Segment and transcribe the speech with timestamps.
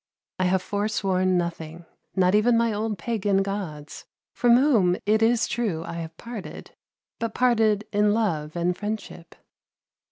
[0.39, 5.83] I have forsworn nothing not even my old pagan gods, from whom it is true
[5.83, 6.71] I have parted,
[7.19, 9.35] but parted in love and friendship."